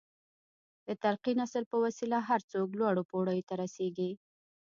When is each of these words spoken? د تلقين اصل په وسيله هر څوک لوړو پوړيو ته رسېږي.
د 0.87 0.89
تلقين 1.03 1.37
اصل 1.47 1.63
په 1.71 1.77
وسيله 1.85 2.17
هر 2.29 2.41
څوک 2.51 2.67
لوړو 2.79 3.03
پوړيو 3.09 3.47
ته 3.49 3.53
رسېږي. 3.63 4.11